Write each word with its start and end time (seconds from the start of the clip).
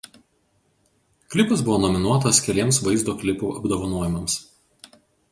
Klipas 1.33 1.59
buvo 1.67 1.75
nominuotas 1.83 2.39
keliems 2.45 2.79
vaizdo 2.87 3.15
klipų 3.19 3.51
apdovanojimams. 3.59 4.39